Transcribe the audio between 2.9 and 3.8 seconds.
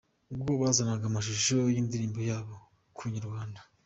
ku inyarwanda.